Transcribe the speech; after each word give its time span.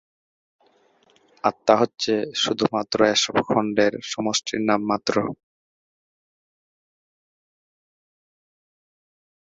আত্মা 1.43 1.75
হচ্ছে 1.81 2.13
শুধুমাত্র 2.35 2.97
এসব 3.05 3.35
খন্ডের 3.47 3.93
সমষ্টির 4.11 4.61
নাম 4.69 4.81
মাত্র। 4.91 5.15